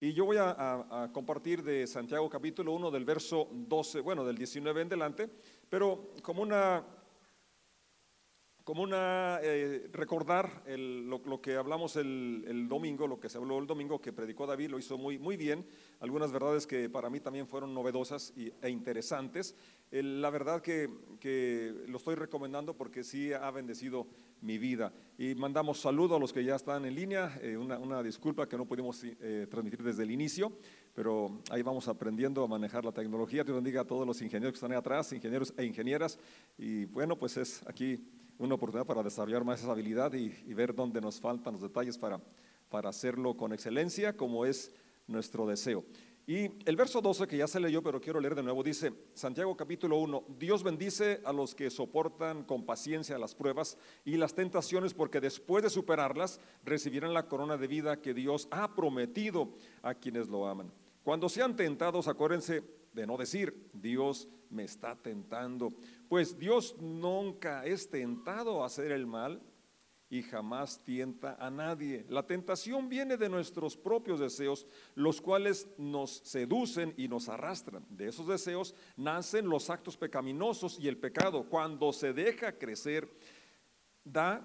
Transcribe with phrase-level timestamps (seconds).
[0.00, 4.24] Y yo voy a, a- a compartir de Santiago capítulo 1 del verso 12, bueno,
[4.24, 5.28] del 19 en delante,
[5.68, 6.82] pero como una,
[8.64, 13.36] como una, eh, recordar el- lo, lo que hablamos el, el domingo, lo que se
[13.36, 15.66] habló el domingo, que predicó David, lo hizo muy, muy bien,
[15.98, 19.54] algunas verdades que para mí también fueron novedosas y- e interesantes.
[19.90, 20.88] El- la verdad que,
[21.20, 24.06] que lo estoy recomendando porque sí ha bendecido
[24.42, 24.92] mi vida.
[25.18, 28.56] Y mandamos saludo a los que ya están en línea, eh, una, una disculpa que
[28.56, 30.52] no pudimos eh, transmitir desde el inicio,
[30.94, 33.44] pero ahí vamos aprendiendo a manejar la tecnología.
[33.44, 36.18] Dios bendiga a todos los ingenieros que están ahí atrás, ingenieros e ingenieras.
[36.56, 38.02] Y bueno, pues es aquí
[38.38, 41.98] una oportunidad para desarrollar más esa habilidad y, y ver dónde nos faltan los detalles
[41.98, 42.20] para,
[42.70, 44.72] para hacerlo con excelencia, como es
[45.06, 45.84] nuestro deseo.
[46.26, 49.56] Y el verso 12 que ya se leyó, pero quiero leer de nuevo, dice Santiago
[49.56, 54.94] capítulo 1, Dios bendice a los que soportan con paciencia las pruebas y las tentaciones,
[54.94, 59.52] porque después de superarlas recibirán la corona de vida que Dios ha prometido
[59.82, 60.72] a quienes lo aman.
[61.02, 62.62] Cuando sean tentados, acuérdense
[62.92, 65.68] de no decir, Dios me está tentando,
[66.08, 69.40] pues Dios nunca es tentado a hacer el mal,
[70.10, 72.04] y jamás tienta a nadie.
[72.08, 74.66] La tentación viene de nuestros propios deseos,
[74.96, 77.86] los cuales nos seducen y nos arrastran.
[77.88, 81.44] De esos deseos nacen los actos pecaminosos y el pecado.
[81.48, 83.08] Cuando se deja crecer,
[84.02, 84.44] da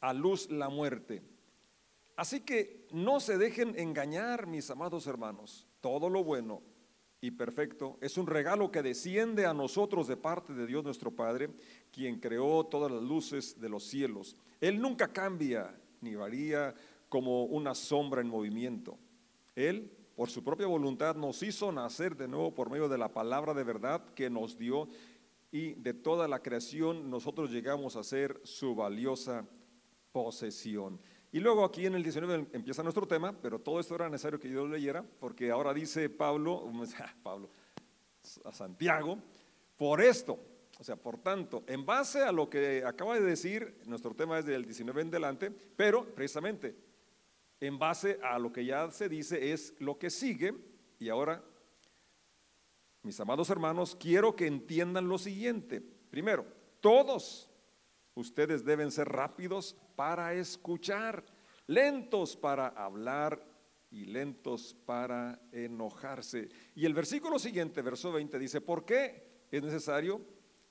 [0.00, 1.22] a luz la muerte.
[2.16, 5.66] Así que no se dejen engañar, mis amados hermanos.
[5.80, 6.60] Todo lo bueno
[7.20, 11.50] y perfecto es un regalo que desciende a nosotros de parte de Dios nuestro Padre,
[11.90, 14.36] quien creó todas las luces de los cielos.
[14.60, 16.74] Él nunca cambia ni varía
[17.08, 18.98] como una sombra en movimiento.
[19.56, 23.54] Él, por su propia voluntad, nos hizo nacer de nuevo por medio de la palabra
[23.54, 24.88] de verdad que nos dio
[25.50, 29.48] y de toda la creación nosotros llegamos a ser su valiosa
[30.12, 31.00] posesión.
[31.30, 34.48] Y luego aquí en el 19 empieza nuestro tema, pero todo esto era necesario que
[34.48, 36.70] yo lo leyera, porque ahora dice Pablo,
[37.22, 37.50] Pablo,
[38.44, 39.18] a Santiago,
[39.76, 40.38] por esto,
[40.78, 44.46] o sea, por tanto, en base a lo que acaba de decir, nuestro tema es
[44.46, 46.76] del 19 en delante, pero precisamente
[47.60, 50.54] en base a lo que ya se dice es lo que sigue,
[50.98, 51.42] y ahora,
[53.02, 55.80] mis amados hermanos, quiero que entiendan lo siguiente.
[55.80, 56.46] Primero,
[56.80, 57.50] todos
[58.14, 61.24] ustedes deben ser rápidos para escuchar,
[61.66, 63.44] lentos para hablar
[63.90, 66.48] y lentos para enojarse.
[66.76, 70.20] Y el versículo siguiente, verso 20, dice, ¿por qué es necesario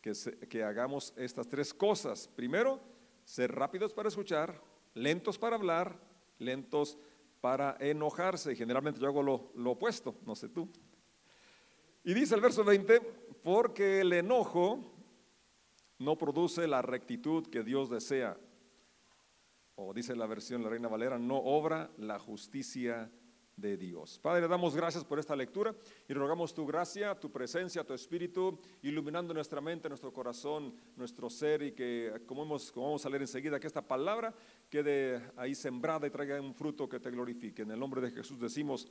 [0.02, 2.30] que, hagamos estas tres cosas?
[2.30, 2.80] Primero,
[3.26, 4.62] ser rápidos para escuchar,
[4.94, 6.00] lentos para hablar,
[6.40, 6.98] lentos
[7.42, 8.56] para enojarse.
[8.56, 10.70] Generalmente yo hago lo opuesto, no sé tú.
[12.06, 13.02] Y dice el verso 20,
[13.44, 14.80] porque el enojo
[16.00, 18.38] no produce la rectitud que Dios desea.
[19.80, 23.12] O dice la versión La Reina Valera, no obra la justicia
[23.56, 24.18] de Dios.
[24.18, 25.76] Padre, damos gracias por esta lectura
[26.10, 31.62] y rogamos tu gracia, tu presencia, tu espíritu, iluminando nuestra mente, nuestro corazón, nuestro ser
[31.62, 34.34] y que, como, hemos, como vamos a leer enseguida, que esta palabra
[34.68, 37.62] quede ahí sembrada y traiga un fruto que te glorifique.
[37.62, 38.88] En el nombre de Jesús decimos,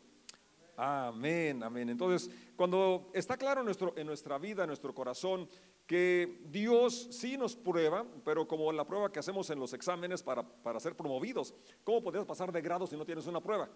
[0.76, 1.88] Amén, amén.
[1.88, 5.48] Entonces, cuando está claro nuestro, en nuestra vida, en nuestro corazón,
[5.86, 10.42] que Dios sí nos prueba, pero como la prueba que hacemos en los exámenes para,
[10.42, 11.54] para ser promovidos,
[11.84, 13.68] ¿cómo podrías pasar de grado si no tienes una prueba?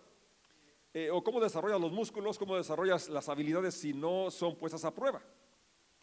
[0.92, 4.92] Eh, o cómo desarrollas los músculos, cómo desarrollas las habilidades si no son puestas a
[4.92, 5.22] prueba.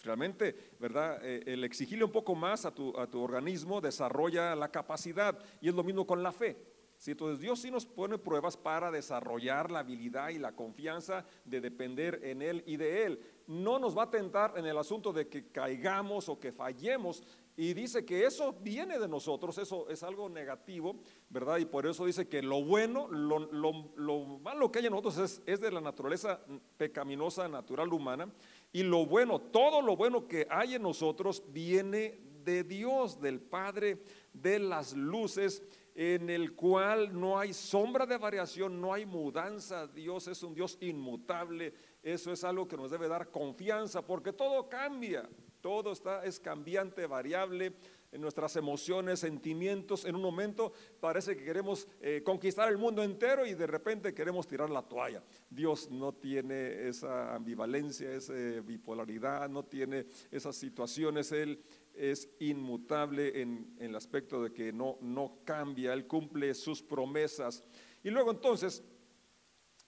[0.01, 1.19] Realmente, ¿verdad?
[1.23, 5.68] Eh, el exigirle un poco más a tu, a tu organismo desarrolla la capacidad y
[5.68, 6.56] es lo mismo con la fe.
[6.97, 11.62] Sí, entonces Dios sí nos pone pruebas para desarrollar la habilidad y la confianza de
[11.62, 13.19] depender en Él y de Él.
[13.46, 17.22] No nos va a tentar en el asunto de que caigamos o que fallemos.
[17.56, 20.96] Y dice que eso viene de nosotros, eso es algo negativo,
[21.30, 21.57] ¿verdad?
[21.57, 25.18] Y por eso dice que lo bueno, lo, lo- lo malo que hay en nosotros
[25.18, 26.40] es, es de la naturaleza
[26.78, 28.31] pecaminosa natural humana.
[28.74, 34.03] Y lo bueno, todo lo bueno que hay en nosotros viene de Dios, del Padre
[34.34, 35.63] de las luces,
[36.00, 39.88] en el cual no hay sombra de variación, no hay mudanza.
[39.88, 41.74] Dios es un Dios inmutable.
[42.04, 45.27] Eso es algo que nos debe dar confianza, porque todo cambia,
[45.60, 47.74] todo está, es cambiante, variable.
[48.12, 53.45] En nuestras emociones, sentimientos, en un momento parece que queremos eh, conquistar el mundo entero
[53.45, 55.22] y de repente queremos tirar la toalla.
[55.50, 58.33] Dios no tiene esa ambivalencia, esa
[58.63, 61.33] bipolaridad, no tiene esas situaciones.
[61.33, 61.62] Él
[61.98, 67.64] es inmutable en, el aspecto de que no, no cambia, Él cumple sus promesas.
[68.04, 68.84] Y luego entonces,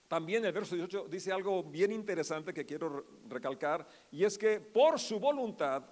[0.08, 4.60] también el verso 18 dice algo bien interesante que quiero re- recalcar, y es que
[4.60, 5.84] por su voluntad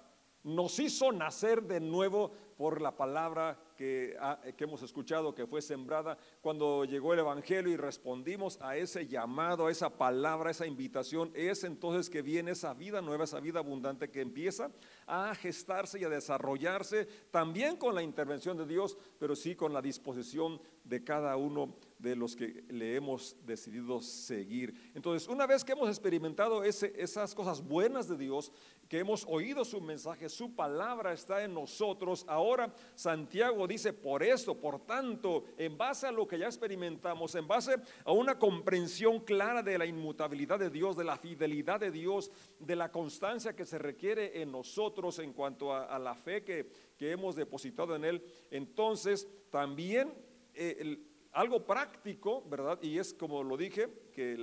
[0.42, 4.16] nos hizo nacer de nuevo por la palabra que,
[4.58, 9.70] hemos escuchado que fue sembrada cuando llegó el Evangelio y respondimos a ese llamado, a
[9.70, 11.30] esa palabra, a esa invitación.
[11.34, 14.72] Es entonces que viene esa vida nueva, esa vida abundante que empieza
[15.06, 19.80] a gestarse y a desarrollarse también con la intervención de Dios, pero sí con la
[19.80, 24.92] disposición de cada uno de los que le hemos decidido seguir.
[24.94, 28.52] Entonces, una vez que hemos experimentado ese, esas cosas buenas de Dios,
[28.88, 34.54] que hemos oído su mensaje, su palabra está en nosotros, ahora Santiago dice, por eso,
[34.54, 39.62] por tanto, en base a lo que ya experimentamos, en base a una comprensión clara
[39.62, 42.30] de la inmutabilidad de Dios, de la fidelidad de Dios,
[42.60, 47.10] de la constancia que se requiere en nosotros en cuanto a, la fe que, que
[47.10, 50.12] hemos depositado en Él, entonces también
[50.54, 50.98] eh,
[51.32, 52.78] algo práctico, ¿verdad?
[52.82, 54.36] Y es como lo dije, que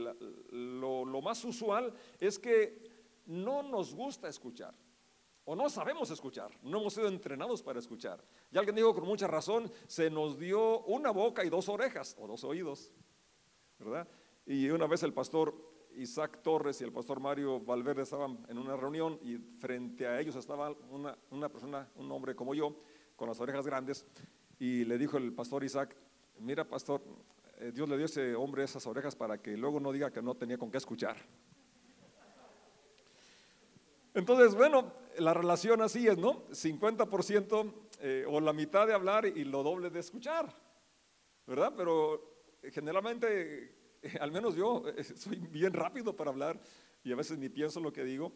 [0.52, 2.90] lo, más usual es que
[3.26, 4.74] no nos gusta escuchar.
[5.48, 8.24] O no sabemos escuchar, no hemos sido entrenados para escuchar.
[8.52, 12.26] Y alguien dijo con mucha razón, se nos dio una boca y dos orejas, o
[12.28, 12.92] dos oídos,
[13.78, 14.08] ¿verdad?
[14.48, 15.54] Y una vez el pastor
[15.96, 20.36] Isaac Torres y el pastor Mario Valverde estaban en una reunión y frente a ellos
[20.36, 22.76] estaba una, una persona, un hombre como yo,
[23.16, 24.06] con las orejas grandes,
[24.58, 25.96] y le dijo el pastor Isaac,
[26.40, 27.02] mira pastor,
[27.58, 30.22] eh, Dios le dio a ese hombre esas orejas para que luego no diga que
[30.22, 31.16] no tenía con qué escuchar.
[34.14, 36.48] Entonces, bueno, la relación así es, ¿no?
[36.48, 40.54] 50% eh, o la mitad de hablar y lo doble de escuchar,
[41.46, 41.74] ¿verdad?
[41.76, 46.60] Pero generalmente, al menos yo, eh, soy bien rápido para hablar
[47.04, 48.32] y a veces ni pienso lo que digo.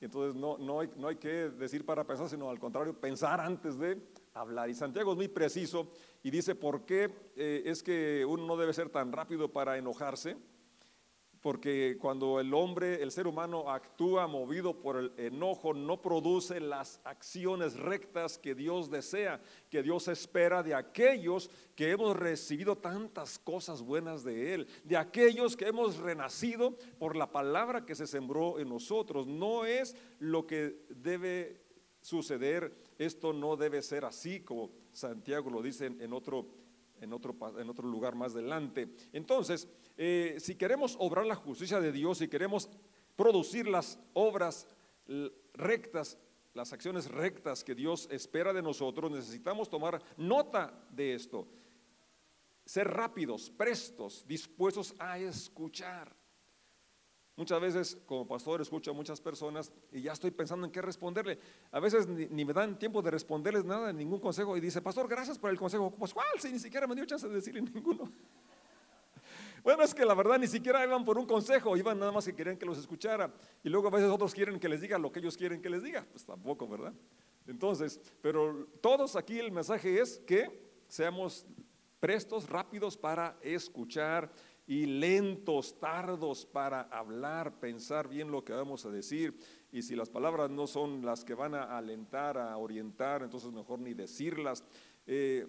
[0.00, 3.78] Y entonces no, no, no hay que decir para pensar, sino al contrario, pensar antes
[3.78, 3.98] de
[4.34, 4.70] hablar.
[4.70, 5.90] Y Santiago es muy preciso
[6.22, 10.36] y dice por qué eh, es que uno no debe ser tan rápido para enojarse
[11.40, 17.00] porque cuando el hombre, el ser humano actúa movido por el enojo, no produce las
[17.04, 19.40] acciones rectas que Dios desea,
[19.70, 25.56] que Dios espera de aquellos que hemos recibido tantas cosas buenas de Él, de aquellos
[25.56, 29.26] que hemos renacido por la palabra que se sembró en nosotros.
[29.26, 31.69] No es lo que debe
[32.00, 36.46] suceder, esto no debe ser así como Santiago lo dice en otro
[37.00, 38.88] en otro, en otro lugar más adelante.
[39.12, 42.68] Entonces, eh, si queremos obrar la justicia de Dios, si queremos
[43.16, 44.66] producir las obras
[45.54, 46.18] rectas,
[46.54, 51.48] las acciones rectas que Dios espera de nosotros, necesitamos tomar nota de esto.
[52.64, 56.19] Ser rápidos, prestos, dispuestos a escuchar.
[57.40, 61.38] Muchas veces como pastor escucho a muchas personas y ya estoy pensando en qué responderle.
[61.72, 64.58] A veces ni, me dan tiempo de responderles nada, ningún consejo.
[64.58, 65.90] Y dice, pastor, gracias por el consejo.
[65.90, 68.12] Pues cuál, si ni siquiera me dio chance de decirle ninguno.
[69.62, 72.34] Bueno, es que la verdad ni siquiera iban por un consejo, iban nada más que
[72.34, 73.30] querían que los escuchara.
[73.62, 75.82] Y luego a veces otros quieren que les diga lo que ellos quieren que les
[75.82, 76.06] diga.
[76.10, 76.94] Pues tampoco, ¿verdad?
[77.46, 80.48] Entonces, pero todos aquí el mensaje es que
[80.88, 81.46] seamos
[82.00, 84.32] prestos, rápidos para escuchar
[84.70, 89.36] y lentos, tardos para hablar, pensar bien lo que vamos a decir.
[89.72, 93.80] Y si las palabras no son las que van a alentar, a orientar, entonces mejor
[93.80, 94.62] ni decirlas.
[95.08, 95.44] Eh,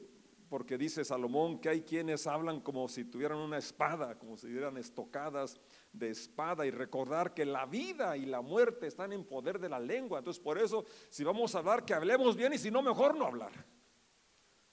[0.50, 4.78] porque dice Salomón que hay quienes hablan como si tuvieran una espada, como si tuvieran
[4.78, 5.62] estocadas
[5.94, 9.80] de espada y recordar que la vida y la muerte están en poder de la
[9.80, 10.18] lengua.
[10.18, 13.28] Entonces por eso si vamos a hablar, que hablemos bien y si no, mejor no
[13.28, 13.52] hablar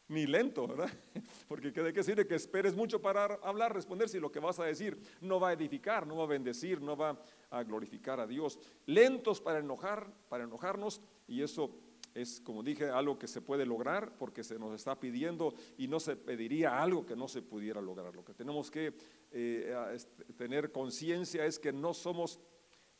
[0.08, 0.90] ni lento, ¿verdad?
[1.48, 4.64] Porque ¿de qué sirve que esperes mucho para hablar, responder si lo que vas a
[4.64, 8.58] decir no va a edificar, no va a bendecir, no va a glorificar a Dios?
[8.86, 11.74] Lentos para enojar, para enojarnos y eso
[12.14, 16.00] es, como dije, algo que se puede lograr porque se nos está pidiendo y no
[16.00, 18.14] se pediría algo que no se pudiera lograr.
[18.14, 18.94] Lo que tenemos que
[19.30, 19.98] eh,
[20.36, 22.40] tener conciencia es que no somos,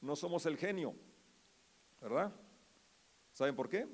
[0.01, 0.95] no somos el genio,
[2.01, 2.33] ¿verdad?
[3.33, 3.87] ¿Saben por qué?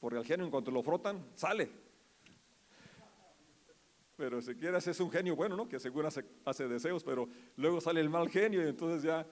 [0.00, 1.81] Porque el genio en cuanto lo frotan, sale.
[4.22, 5.68] Pero si quieres es un genio bueno, ¿no?
[5.68, 9.26] Que seguro hace, deseos, pero luego sale el mal genio y entonces ya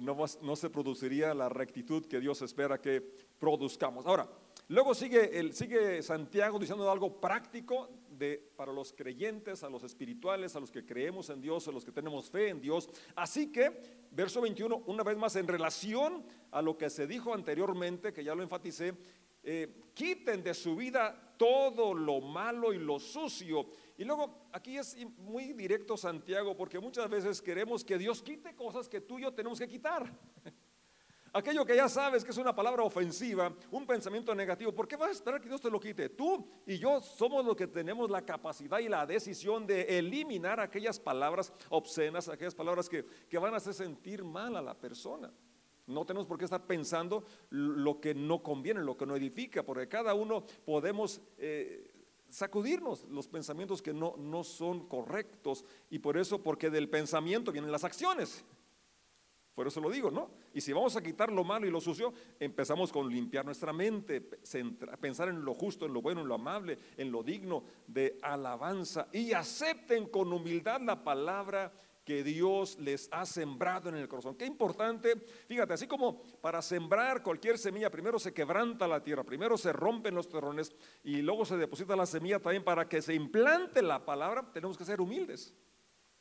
[0.00, 3.00] no, no se produciría la rectitud que Dios espera que
[3.38, 4.04] produzcamos.
[4.04, 4.28] Ahora,
[4.66, 10.56] luego sigue, el, sigue Santiago diciendo algo práctico de, para los creyentes, a los espirituales,
[10.56, 12.88] a los que creemos en Dios, a los que tenemos fe en Dios.
[13.14, 13.80] Así que,
[14.10, 18.34] verso 21, una vez más, en relación a lo que se dijo anteriormente, que ya
[18.34, 18.92] lo enfaticé,
[19.44, 23.66] eh, quiten de su vida todo lo malo y lo sucio
[24.02, 28.88] y luego aquí es muy directo Santiago porque muchas veces queremos que Dios quite cosas
[28.88, 30.12] que tú y yo tenemos que quitar.
[31.32, 35.10] Aquello que ya sabes que es una palabra ofensiva, un pensamiento negativo, ¿por qué vas
[35.10, 36.08] a esperar que Dios te lo quite?
[36.08, 40.98] Tú y yo somos los que tenemos la capacidad y la decisión de eliminar aquellas
[40.98, 45.32] palabras obscenas, aquellas palabras que, van a hacer sentir mal a la persona.
[45.86, 49.86] No tenemos por qué estar pensando lo que no conviene, lo que no edifica, porque
[49.86, 51.91] cada uno podemos eh,
[52.32, 57.70] sacudirnos los pensamientos que no, no son correctos y por eso, porque del pensamiento vienen
[57.70, 58.42] las acciones.
[59.54, 60.30] Por eso lo digo, ¿no?
[60.54, 64.22] Y si vamos a quitar lo malo y lo sucio, empezamos con limpiar nuestra mente,
[64.22, 69.08] pensar en lo justo, en lo bueno, en lo amable, en lo digno de alabanza
[69.12, 71.70] y acepten con humildad la palabra
[72.04, 74.34] que Dios les ha sembrado en el corazón.
[74.36, 75.16] Qué importante,
[75.46, 80.14] fíjate, así como para sembrar cualquier semilla, primero se quebranta la tierra, primero se rompen
[80.14, 84.50] los terrones y luego se deposita la semilla también para que se implante la palabra,
[84.52, 85.54] tenemos que ser humildes,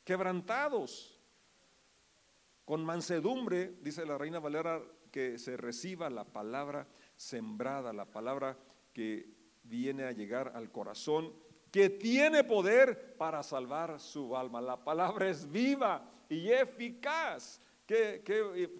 [0.03, 1.17] quebrantados,
[2.63, 8.57] con mansedumbre, dice la reina Valera, que se reciba la palabra sembrada, la palabra
[8.93, 11.33] que viene a llegar al corazón
[11.71, 14.61] que tiene poder para salvar su alma.
[14.61, 17.61] La palabra es viva y eficaz.
[17.87, 18.21] Qué,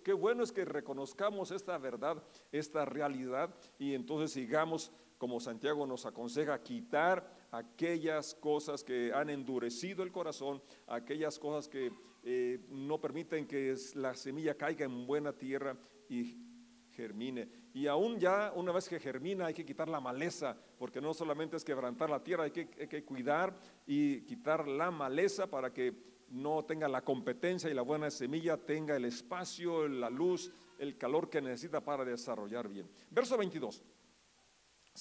[0.04, 2.22] qué, bueno es que reconozcamos esta verdad,
[2.52, 10.04] esta realidad y entonces sigamos, como Santiago nos aconseja, quitar aquellas cosas que han endurecido
[10.04, 11.92] el corazón, aquellas cosas que
[12.24, 15.76] eh, no permiten que la semilla caiga en buena tierra
[16.08, 16.51] y
[16.92, 17.48] germine.
[17.74, 21.58] Y aún ya una vez que germina hay que quitar la maleza, porque no solamente
[21.58, 23.56] es quebrantar la tierra, hay que, cuidar
[23.86, 25.94] y quitar la maleza para que
[26.30, 31.30] no tenga la competencia y la buena semilla tenga el espacio, la luz, el calor
[31.30, 32.90] que necesita para desarrollar bien.
[33.10, 33.84] Verso 22.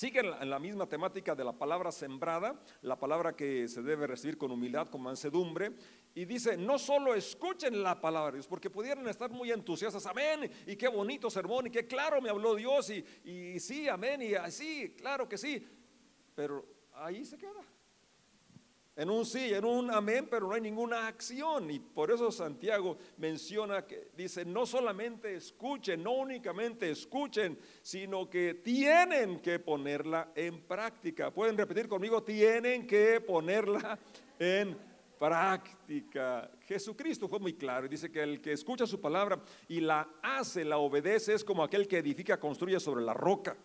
[0.00, 4.38] Sigue en la misma temática de la palabra sembrada, la palabra que se debe recibir
[4.38, 5.72] con humildad, con mansedumbre,
[6.14, 10.50] y dice, no solo escuchen la palabra de Dios, porque pudieran estar muy entusiastas, amén,
[10.66, 14.32] y qué bonito sermón, y qué claro me habló Dios, y, y sí, amén, y
[14.32, 15.68] así, claro que sí,
[16.34, 16.64] pero
[16.94, 17.62] ahí se queda
[19.00, 21.70] en un sí, en un amén, pero no hay ninguna acción.
[21.70, 28.52] Y por eso Santiago menciona que dice, no solamente escuchen, no únicamente escuchen, sino que
[28.62, 31.30] tienen que ponerla en práctica.
[31.30, 33.98] Pueden repetir conmigo, tienen que ponerla
[34.38, 34.76] en
[35.18, 36.50] práctica.
[36.66, 40.62] Jesucristo fue muy claro y dice que el que escucha su palabra y la hace,
[40.62, 43.56] la obedece, es como aquel que edifica, construye sobre la roca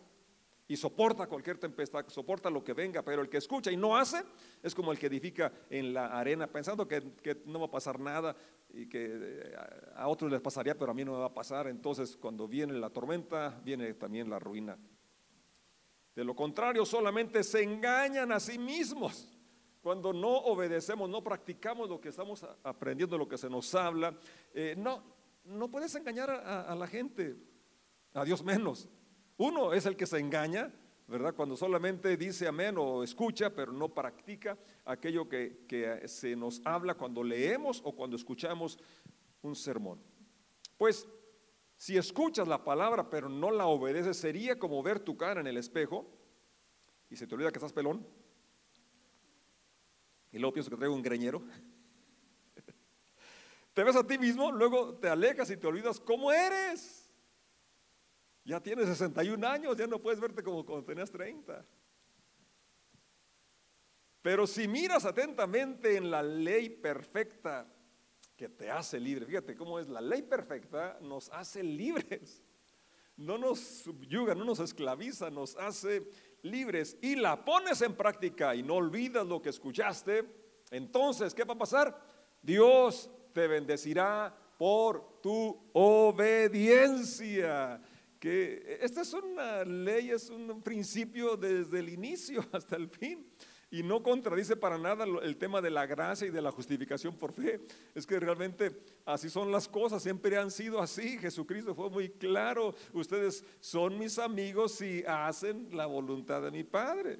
[0.67, 4.23] y soporta cualquier tempestad, soporta lo que venga, pero el que escucha y no hace
[4.63, 7.03] es como el que edifica en la arena, pensando que,
[7.45, 8.35] no va a pasar nada
[8.73, 9.55] y que eh,
[9.95, 11.67] a otros les pasaría, pero a mí no me va a pasar.
[11.67, 14.77] Entonces, cuando viene la tormenta, viene también la ruina.
[16.15, 19.31] De lo contrario, solamente se engañan a sí mismos.
[19.81, 24.17] Cuando no obedecemos, no practicamos lo que estamos aprendiendo, lo que se nos habla,
[24.51, 25.03] eh, no,
[25.43, 27.35] no puedes engañar a la gente,
[28.13, 28.89] a Dios menos.
[29.37, 30.71] Uno es el que se engaña,
[31.07, 31.35] ¿verdad?
[31.35, 37.23] Cuando solamente dice amén o escucha, pero no practica aquello que, se nos habla cuando
[37.23, 38.79] leemos o cuando escuchamos
[39.41, 39.99] un sermón.
[40.77, 41.07] Pues
[41.77, 45.57] si escuchas la palabra pero no la obedeces, sería como ver tu cara en el
[45.57, 46.09] espejo
[47.09, 48.07] y se te olvida que estás pelón.
[50.31, 51.43] Y luego pienso que traigo un greñero.
[53.73, 57.04] Te ves a ti mismo, luego te alejas y te olvidas cómo eres.
[58.45, 61.65] Ya tienes 61 años, ya no puedes verte como cuando tenías 30.
[64.21, 67.67] Pero si miras atentamente en la ley perfecta
[68.35, 72.43] que te hace libre, fíjate cómo es, la ley perfecta nos hace libres,
[73.17, 76.07] no nos subyuga, no nos esclaviza, nos hace
[76.43, 80.23] libres y la pones en práctica y no olvidas lo que escuchaste,
[80.69, 81.99] entonces, ¿qué va a pasar?
[82.43, 87.01] Dios te bendecirá por tu obediencia
[88.25, 93.25] esta es una ley, es un principio desde el inicio hasta el fin.
[93.71, 97.33] Y no contradice para nada el tema de la gracia y de la justificación por
[97.33, 97.59] fe.
[97.93, 101.17] Es que realmente así son las cosas, siempre han sido así.
[101.17, 102.73] Jesucristo fue muy claro.
[102.93, 107.19] Ustedes son mis amigos si hacen la voluntad de mi Padre.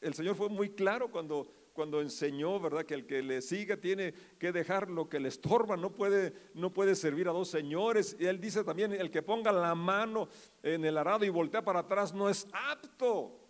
[0.00, 2.84] El Señor fue muy claro cuando cuando enseñó, ¿verdad?
[2.84, 6.72] Que el que le siga tiene que dejar lo que le estorba, no puede, no
[6.72, 8.16] puede servir a dos señores.
[8.18, 10.28] Y él dice también, el que ponga la mano
[10.60, 13.12] en el arado y voltea para atrás no es apto.
[13.12, 13.40] O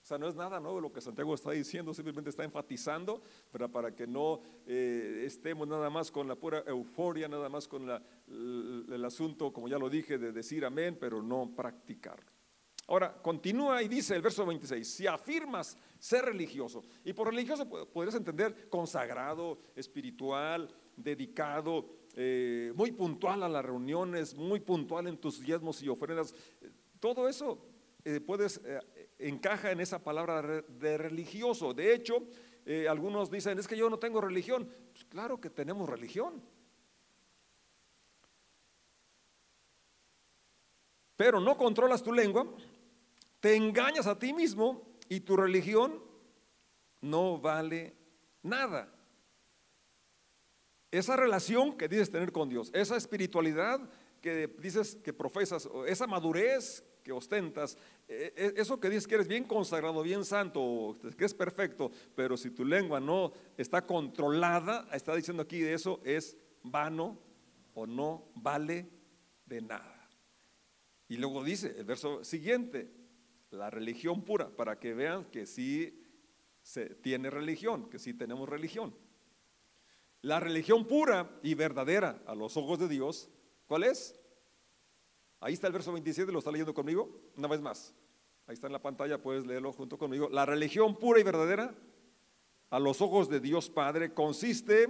[0.00, 3.20] sea, no es nada nuevo lo que Santiago está diciendo, simplemente está enfatizando
[3.52, 7.86] pero para que no eh, estemos nada más con la pura euforia, nada más con
[7.86, 12.35] el asunto, como ya lo dije, de decir amén, pero no practicarlo.
[12.88, 18.14] Ahora, continúa y dice el verso 26, si afirmas ser religioso, y por religioso podrías
[18.14, 25.82] entender consagrado, espiritual, dedicado, eh, muy puntual a las reuniones, muy puntual en tus diezmos
[25.82, 26.34] y ofrendas,
[27.00, 27.58] todo eso
[28.04, 28.80] eh, puedes, eh,
[29.18, 31.74] encaja en esa palabra de religioso.
[31.74, 32.22] De hecho,
[32.88, 34.68] algunos dicen, es que yo no tengo religión.
[34.92, 36.42] Pues claro que tenemos religión.
[41.16, 42.46] Pero no controlas tu lengua,
[43.40, 46.02] te engañas a ti mismo y tu religión
[47.00, 47.94] no vale
[48.42, 48.92] nada.
[50.90, 53.80] Esa relación que dices tener con Dios, esa espiritualidad
[54.20, 57.78] que dices que profesas, esa madurez que ostentas,
[58.08, 62.36] e, e, eso que dices que eres bien consagrado, bien santo, que es perfecto, pero
[62.36, 67.18] si tu lengua no está controlada, está diciendo aquí de eso, es vano
[67.74, 68.88] o no vale
[69.44, 70.08] de nada.
[71.08, 72.90] Y luego dice el verso siguiente,
[73.56, 76.02] la religión pura, para que vean que sí
[76.62, 78.94] se tiene religión, que sí tenemos religión.
[80.22, 83.30] La religión pura y verdadera a los ojos de Dios,
[83.66, 84.18] ¿cuál es?
[85.40, 87.30] Ahí está el verso 27, ¿lo está leyendo conmigo?
[87.36, 87.94] Una vez más.
[88.46, 90.28] Ahí está en la pantalla, puedes leerlo junto conmigo.
[90.30, 91.74] La religión pura y verdadera
[92.70, 94.88] a los ojos de Dios Padre consiste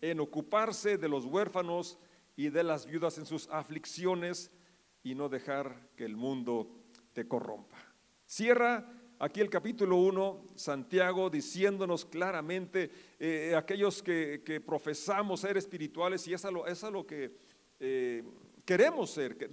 [0.00, 1.98] en ocuparse de los huérfanos
[2.36, 4.50] y de las viudas en sus aflicciones
[5.02, 6.70] y no dejar que el mundo
[7.12, 7.87] te corrompa.
[8.28, 8.86] Cierra
[9.18, 16.44] aquí el capítulo 1, Santiago diciéndonos claramente, eh, aquellos que, profesamos ser espirituales, y es
[16.44, 17.32] a lo, es lo que
[17.80, 18.22] eh,
[18.66, 19.48] queremos ser,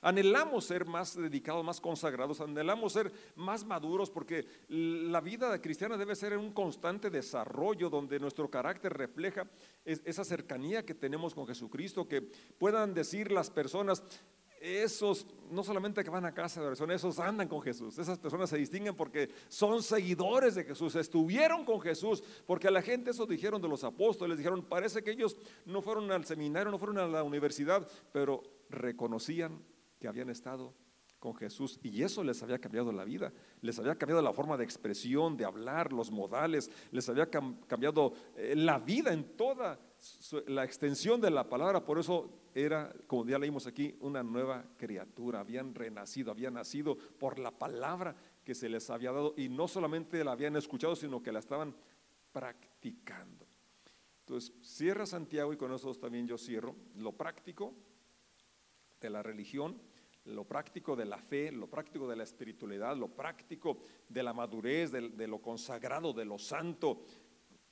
[0.00, 6.14] anhelamos ser más dedicados, más consagrados, anhelamos ser más maduros, porque la vida cristiana debe
[6.14, 9.50] ser un constante desarrollo donde nuestro carácter refleja
[9.84, 14.04] esa cercanía que tenemos con Jesucristo, que puedan decir las personas,
[14.60, 17.98] esos no solamente que van a casa de oración, esos andan con Jesús.
[17.98, 22.82] Esas personas se distinguen porque son seguidores de Jesús, estuvieron con Jesús, porque a la
[22.82, 26.78] gente eso dijeron de los apóstoles, dijeron, parece que ellos no fueron al seminario, no
[26.78, 29.62] fueron a la universidad, pero reconocían
[29.98, 30.74] que habían estado
[31.18, 34.64] con Jesús y eso les había cambiado la vida, les había cambiado la forma de
[34.64, 39.80] expresión, de hablar, los modales, les había cambiado eh, la vida en toda
[40.46, 45.40] la extensión de la palabra, por eso era, como ya leímos aquí, una nueva criatura,
[45.40, 50.24] habían renacido, habían nacido por la palabra que se les había dado y no solamente
[50.24, 51.76] la habían escuchado, sino que la estaban
[52.32, 53.46] practicando.
[54.20, 57.74] Entonces, cierra Santiago y con eso también yo cierro lo práctico
[59.00, 59.78] de la religión
[60.24, 63.78] lo práctico de la fe, lo práctico de la espiritualidad, lo práctico
[64.08, 67.04] de la madurez, de, lo consagrado, de lo santo,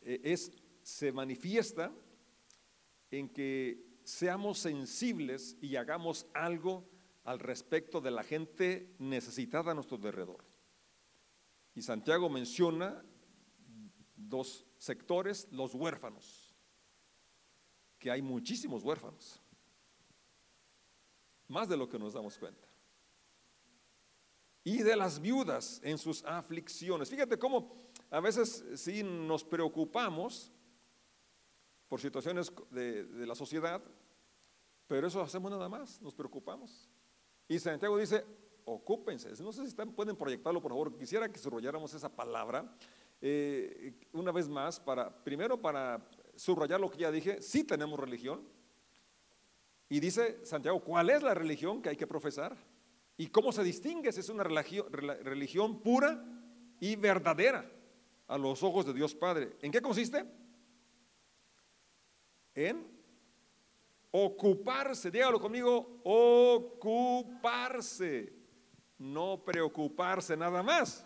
[0.00, 1.92] eh, es, se manifiesta
[3.10, 6.88] en que seamos sensibles y hagamos algo
[7.24, 10.44] al respecto de la gente necesitada a nuestro alrededor.
[11.74, 13.04] Y Santiago menciona
[14.14, 16.54] dos sectores, los huérfanos,
[17.98, 19.40] que hay muchísimos huérfanos
[21.48, 22.68] más de lo que nos damos cuenta.
[24.62, 27.10] Y de las viudas en sus aflicciones.
[27.10, 27.74] Fíjate cómo
[28.10, 30.50] a veces sí nos preocupamos
[31.94, 33.80] por situaciones de, la sociedad,
[34.88, 36.90] pero eso hacemos nada más, nos preocupamos.
[37.46, 38.24] Y Santiago dice,
[38.64, 39.30] ocúpense.
[39.40, 40.98] No sé si pueden proyectarlo, por favor.
[40.98, 42.68] Quisiera que subrayáramos esa palabra
[43.20, 46.04] eh, una vez más, para, primero para
[46.34, 48.42] subrayar lo que ya dije, sí tenemos religión,
[49.88, 52.56] y dice Santiago, ¿cuál es la religión que hay que profesar?
[53.16, 56.24] ¿Y cómo se distingue si es una religión, pura
[56.80, 57.70] y verdadera
[58.26, 59.56] a los ojos de Dios Padre?
[59.62, 60.42] ¿En qué consiste?
[62.54, 62.86] En
[64.10, 66.00] ocuparse, dígalo conmigo,
[66.84, 68.32] ocuparse,
[68.98, 71.04] no preocuparse nada más.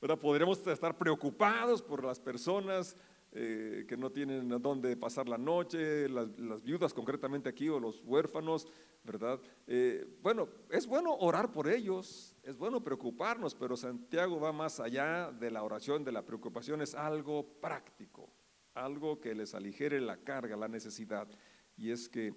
[0.00, 2.96] Ahora podremos estar preocupados por las personas
[3.32, 8.00] eh, que no tienen a dónde pasar la noche, las, viudas concretamente aquí o los
[8.04, 8.66] huérfanos,
[9.04, 9.38] ¿verdad?
[9.66, 15.30] Eh, bueno, es bueno orar por ellos, es bueno preocuparnos, pero Santiago va más allá
[15.30, 18.30] de la oración, de la preocupación, es algo práctico,
[18.74, 21.28] algo que les aligere la carga, la necesidad,
[21.76, 22.34] y es que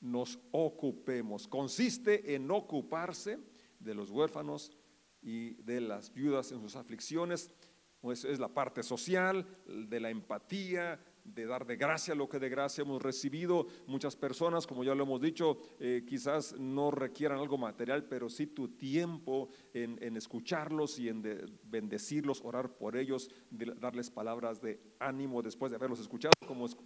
[0.00, 3.38] nos ocupemos, consiste en ocuparse
[3.78, 4.70] de los huérfanos
[5.22, 7.50] y de las viudas en sus aflicciones,
[8.00, 10.98] pues es la parte social, de la empatía,
[11.34, 13.66] de dar de gracia lo que de gracia hemos recibido.
[13.86, 18.46] Muchas personas, como ya lo hemos dicho, eh, quizás no requieran algo material, pero sí
[18.46, 21.22] tu tiempo en, escucharlos y en
[21.64, 26.76] bendecirlos, orar por ellos, darles palabras de ánimo después de haberlos escuchado, como es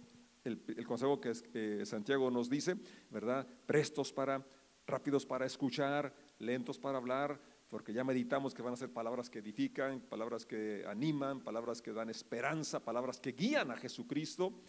[0.43, 2.75] el, consejo que Santiago nos dice,
[3.09, 3.47] ¿verdad?
[3.65, 4.45] Prestos para,
[4.85, 7.39] rápidos para escuchar, lentos para hablar
[7.75, 11.91] porque ya meditamos que van a ser palabras que edifican, palabras que animan, palabras que
[11.91, 14.61] dan esperanza, palabras que guían a Jesucristo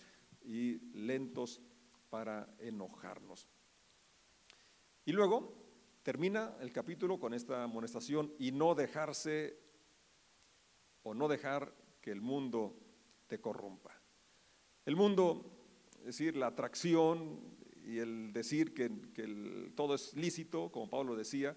[0.43, 1.63] y lentos
[2.11, 3.47] para enojarnos.
[5.05, 5.55] Y luego
[6.03, 9.57] termina el capítulo con esta amonestación y no dejarse
[11.05, 12.77] o no dejar que el mundo
[13.29, 13.95] te corrompa.
[14.85, 15.45] El mundo,
[16.01, 18.91] es decir, la atracción y el decir que,
[19.77, 21.57] todo es lícito, como Pablo decía,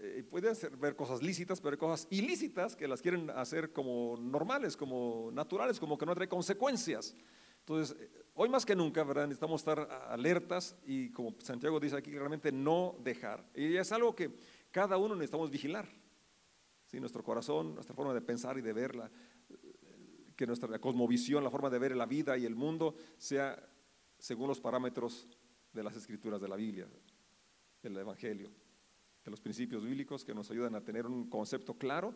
[0.00, 4.16] eh, pueden ser, ver cosas lícitas, pero hay cosas ilícitas que las quieren hacer como
[4.16, 7.16] normales, como naturales, como que no trae consecuencias.
[7.60, 9.26] Entonces, eh, hoy más que nunca, ¿verdad?
[9.26, 13.44] Necesitamos estar alertas y como Santiago dice aquí, realmente no dejar.
[13.54, 14.30] Y es algo que
[14.70, 15.88] cada uno necesitamos vigilar.
[16.86, 17.00] ¿sí?
[17.00, 19.10] Nuestro corazón, nuestra forma de pensar y de verla,
[20.36, 23.60] que nuestra cosmovisión, la forma de ver la vida y el mundo sea
[24.16, 25.26] según los parámetros
[25.72, 26.86] de las escrituras de la Biblia,
[27.82, 28.52] del Evangelio,
[29.24, 32.14] de los principios bíblicos que nos ayudan a tener un concepto claro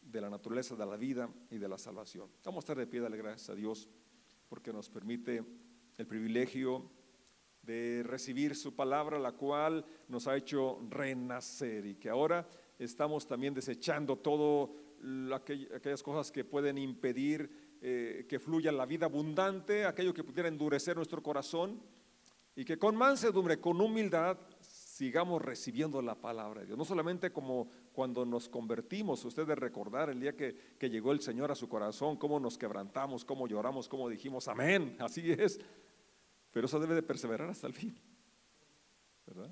[0.00, 2.28] de la naturaleza de la vida y de la salvación.
[2.44, 3.88] Vamos a estar de pie, darle gracias a Dios
[4.48, 5.44] porque nos permite
[5.96, 6.90] el privilegio
[7.62, 12.48] de recibir su palabra, la cual nos ha hecho renacer y que ahora
[12.78, 14.74] estamos también desechando todo
[15.32, 20.96] aquellas cosas que pueden impedir eh, que fluya la vida abundante, aquello que pudiera endurecer
[20.96, 21.80] nuestro corazón
[22.54, 24.36] y que con mansedumbre, con humildad,
[25.00, 26.76] sigamos recibiendo la palabra de Dios.
[26.76, 31.50] No solamente como cuando nos convertimos, usted de recordar el día que, llegó el Señor
[31.50, 35.58] a su corazón, cómo nos quebrantamos, cómo lloramos, cómo dijimos amén, así es.
[36.50, 37.98] Pero eso debe de perseverar hasta el fin.
[39.24, 39.50] ¿Verdad?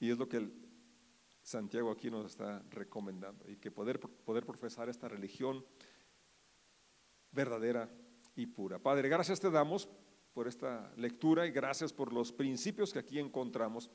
[0.00, 0.48] Y es lo que
[1.42, 3.46] Santiago aquí nos está recomendando.
[3.50, 5.62] Y que poder, poder profesar esta religión
[7.30, 7.90] verdadera
[8.36, 8.78] y pura.
[8.78, 9.86] Padre, gracias te damos
[10.32, 13.90] por esta lectura y gracias por los principios que aquí encontramos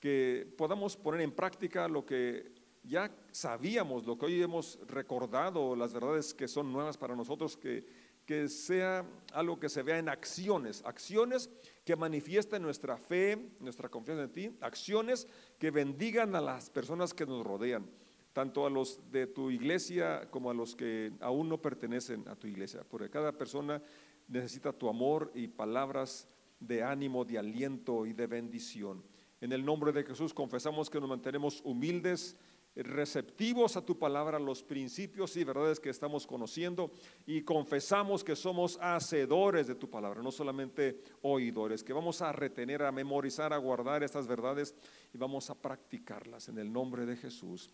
[0.00, 2.52] que podamos poner en práctica lo que
[2.82, 7.86] ya sabíamos, lo que hoy hemos recordado, las verdades que son nuevas para nosotros, que,
[8.26, 11.50] que sea algo que se vea en acciones, acciones
[11.84, 15.26] que manifiesten nuestra fe, nuestra confianza en ti, acciones
[15.58, 17.86] que bendigan a las personas que nos rodean,
[18.32, 22.46] tanto a los de tu iglesia como a los que aún no pertenecen a tu
[22.46, 23.82] iglesia, porque cada persona
[24.28, 26.28] necesita tu amor y palabras
[26.60, 29.02] de ánimo, de aliento y de bendición.
[29.44, 32.34] En el nombre de Jesús confesamos que nos mantenemos humildes,
[32.74, 36.90] receptivos a tu palabra, los principios y verdades que estamos conociendo
[37.26, 42.84] y confesamos que somos hacedores de tu palabra, no solamente oidores, que vamos a retener,
[42.84, 44.74] a memorizar, a guardar estas verdades
[45.12, 47.68] y vamos a practicarlas en el nombre de Jesús.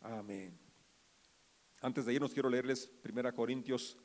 [0.00, 0.58] Amén.
[1.82, 3.98] Antes de irnos quiero leerles 1 Corintios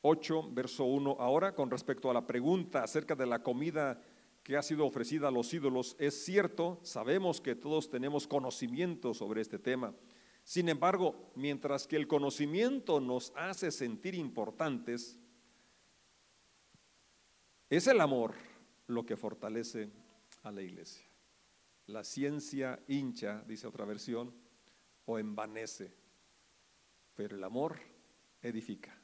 [0.00, 1.16] 8, verso 1.
[1.20, 4.00] Ahora con respecto a la pregunta acerca de la comida
[4.44, 9.40] que ha sido ofrecida a los ídolos es cierto, sabemos que todos tenemos conocimiento sobre
[9.40, 9.94] este tema.
[10.44, 15.18] Sin embargo, mientras que el conocimiento nos hace sentir importantes,
[17.70, 18.34] es el amor
[18.86, 19.90] lo que fortalece
[20.42, 21.08] a la iglesia.
[21.86, 24.34] La ciencia hincha, dice otra versión,
[25.06, 25.94] o envanece,
[27.14, 27.78] pero el amor
[28.42, 28.94] edifica.